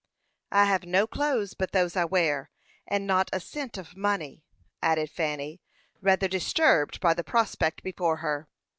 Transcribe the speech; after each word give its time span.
"I 0.51 0.65
have 0.65 0.83
no 0.83 1.05
clothes 1.05 1.53
but 1.53 1.73
those 1.73 1.95
I 1.95 2.05
wear, 2.05 2.49
and 2.87 3.05
not 3.05 3.29
a 3.31 3.39
cent 3.39 3.77
of 3.77 3.95
money," 3.95 4.43
added 4.81 5.11
Fanny, 5.11 5.61
rather 6.01 6.27
disturbed 6.27 6.99
by 6.99 7.13
the 7.13 7.23
prospect 7.23 7.83
before 7.83 8.17
her. 8.17 8.49